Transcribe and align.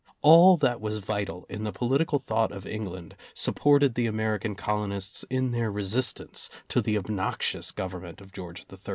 All 0.23 0.57
that 0.57 0.81
was 0.81 0.97
vital 0.97 1.45
in 1.47 1.63
the 1.63 1.71
political 1.71 2.17
thought 2.17 2.51
of 2.51 2.65
England 2.65 3.15
supported 3.35 3.93
the 3.93 4.07
American 4.07 4.55
colonists 4.55 5.23
in 5.29 5.51
their 5.51 5.71
resistance 5.71 6.49
to 6.69 6.81
the 6.81 6.97
obnoxious 6.97 7.71
government 7.71 8.19
of 8.19 8.31
George 8.31 8.61
III. 8.73 8.77